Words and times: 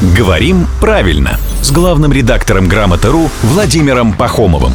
«Говорим 0.00 0.68
правильно» 0.80 1.40
с 1.60 1.72
главным 1.72 2.12
редактором 2.12 2.68
«Грамоты.ру» 2.68 3.28
Владимиром 3.42 4.12
Пахомовым. 4.12 4.72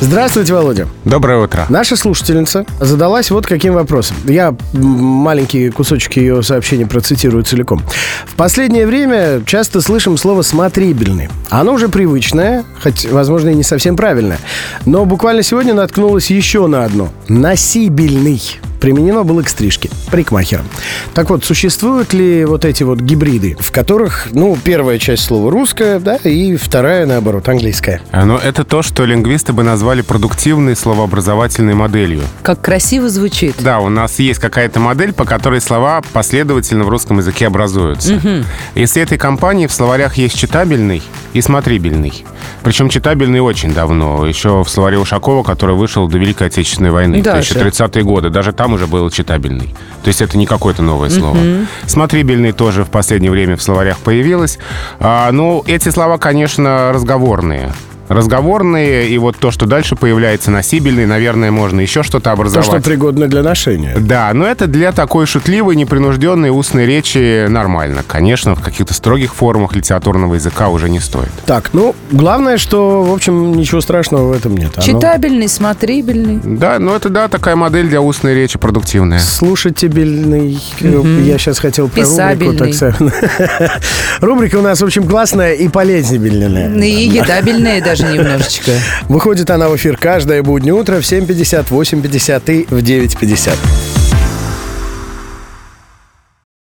Здравствуйте, 0.00 0.54
Володя. 0.54 0.88
Доброе 1.04 1.44
утро. 1.44 1.66
Наша 1.68 1.94
слушательница 1.94 2.64
задалась 2.80 3.30
вот 3.30 3.46
каким 3.46 3.74
вопросом. 3.74 4.16
Я 4.24 4.56
маленькие 4.72 5.70
кусочки 5.70 6.20
ее 6.20 6.42
сообщения 6.42 6.86
процитирую 6.86 7.44
целиком. 7.44 7.82
В 8.26 8.34
последнее 8.34 8.86
время 8.86 9.42
часто 9.44 9.82
слышим 9.82 10.16
слово 10.16 10.40
«смотрибельный». 10.40 11.28
Оно 11.50 11.74
уже 11.74 11.90
привычное, 11.90 12.64
хоть, 12.82 13.04
возможно, 13.04 13.50
и 13.50 13.54
не 13.54 13.62
совсем 13.62 13.94
правильное. 13.94 14.38
Но 14.86 15.04
буквально 15.04 15.42
сегодня 15.42 15.74
наткнулась 15.74 16.30
еще 16.30 16.66
на 16.66 16.86
одно. 16.86 17.10
«Носибельный» 17.28 18.40
применено 18.82 19.22
было 19.22 19.42
к 19.42 19.48
стрижке, 19.48 19.90
парикмахерам. 20.10 20.66
Так 21.14 21.30
вот, 21.30 21.44
существуют 21.44 22.12
ли 22.12 22.44
вот 22.44 22.64
эти 22.64 22.82
вот 22.82 22.98
гибриды, 22.98 23.56
в 23.60 23.70
которых, 23.70 24.26
ну, 24.32 24.58
первая 24.62 24.98
часть 24.98 25.22
слова 25.22 25.52
русская, 25.52 26.00
да, 26.00 26.16
и 26.16 26.56
вторая, 26.56 27.06
наоборот, 27.06 27.48
английская? 27.48 28.02
А, 28.10 28.24
Но 28.24 28.38
это 28.38 28.64
то, 28.64 28.82
что 28.82 29.04
лингвисты 29.04 29.52
бы 29.52 29.62
назвали 29.62 30.02
продуктивной 30.02 30.74
словообразовательной 30.74 31.74
моделью. 31.74 32.22
Как 32.42 32.60
красиво 32.60 33.08
звучит. 33.08 33.54
Да, 33.60 33.78
у 33.78 33.88
нас 33.88 34.18
есть 34.18 34.40
какая-то 34.40 34.80
модель, 34.80 35.12
по 35.12 35.24
которой 35.24 35.60
слова 35.60 36.02
последовательно 36.12 36.82
в 36.82 36.88
русском 36.88 37.18
языке 37.18 37.46
образуются. 37.46 38.44
И 38.74 38.84
с 38.84 38.96
этой 38.96 39.16
компании 39.16 39.68
в 39.68 39.72
словарях 39.72 40.16
есть 40.16 40.36
читабельный 40.36 41.04
и 41.32 41.40
смотрибельный. 41.40 42.24
Причем 42.62 42.88
читабельный 42.88 43.40
очень 43.40 43.72
давно. 43.72 44.26
Еще 44.26 44.62
в 44.62 44.68
словаре 44.68 44.98
Ушакова, 44.98 45.42
который 45.42 45.74
вышел 45.74 46.08
до 46.08 46.18
Великой 46.18 46.48
Отечественной 46.48 46.90
войны. 46.90 47.22
Да, 47.22 47.40
в 47.40 47.44
30-е 47.44 48.04
годы. 48.04 48.30
Даже 48.30 48.52
там 48.52 48.74
уже 48.74 48.86
был 48.86 49.08
читабельный. 49.10 49.74
То 50.02 50.08
есть 50.08 50.20
это 50.20 50.36
не 50.36 50.46
какое-то 50.46 50.82
новое 50.82 51.10
слово. 51.10 51.38
Смотрибельный 51.86 52.52
тоже 52.52 52.84
в 52.84 52.90
последнее 52.90 53.30
время 53.30 53.56
в 53.56 53.62
словарях 53.62 53.98
появилось. 53.98 54.58
А, 55.00 55.30
ну, 55.32 55.62
эти 55.66 55.88
слова, 55.88 56.18
конечно, 56.18 56.92
разговорные 56.92 57.72
разговорные, 58.14 59.08
и 59.08 59.18
вот 59.18 59.36
то, 59.38 59.50
что 59.50 59.66
дальше 59.66 59.96
появляется 59.96 60.50
носибельный, 60.50 61.06
наверное, 61.06 61.50
можно 61.50 61.80
еще 61.80 62.02
что-то 62.02 62.24
То, 62.24 62.32
образовать. 62.32 62.66
что 62.66 62.80
пригодно 62.80 63.28
для 63.28 63.42
ношения. 63.42 63.96
Да, 63.98 64.30
но 64.34 64.46
это 64.46 64.66
для 64.66 64.92
такой 64.92 65.26
шутливой, 65.26 65.76
непринужденной 65.76 66.50
устной 66.50 66.86
речи 66.86 67.46
нормально. 67.48 68.02
Конечно, 68.06 68.54
в 68.54 68.60
каких-то 68.60 68.94
строгих 68.94 69.34
формах 69.34 69.74
литературного 69.74 70.34
языка 70.34 70.68
уже 70.68 70.88
не 70.88 71.00
стоит. 71.00 71.30
Так, 71.46 71.70
ну, 71.72 71.94
главное, 72.10 72.58
что, 72.58 73.02
в 73.02 73.12
общем, 73.12 73.52
ничего 73.54 73.80
страшного 73.80 74.32
в 74.32 74.36
этом 74.36 74.56
нет. 74.56 74.72
Оно 74.76 74.84
Читабельный, 74.86 75.48
смотрибельный. 75.48 76.40
Да, 76.42 76.78
но 76.78 76.94
это, 76.96 77.08
да, 77.08 77.28
такая 77.28 77.56
модель 77.56 77.88
для 77.88 78.00
устной 78.00 78.34
речи 78.34 78.58
продуктивная. 78.58 79.18
Слушателебельный. 79.20 80.58
Я 80.80 81.38
сейчас 81.38 81.58
хотел 81.58 81.88
про 81.88 82.02
рубрику. 82.02 82.52
Так. 82.78 82.96
Рубрика 84.20 84.56
у 84.56 84.62
нас, 84.62 84.80
в 84.80 84.84
общем, 84.84 85.06
классная 85.06 85.52
и 85.54 85.68
полезнебельная. 85.68 86.68
Ну 86.68 86.82
И 86.82 87.08
едабельные 87.08 87.80
даже 88.02 88.18
немножечко. 88.18 88.72
Выходит 89.08 89.50
она 89.50 89.68
в 89.68 89.76
эфир 89.76 89.96
каждое 89.96 90.42
буднее 90.42 90.74
утро 90.74 90.96
в 90.96 91.04
7.50, 91.04 91.68
8.50 91.68 92.52
и 92.52 92.64
в 92.66 92.78
9.50. 92.78 93.81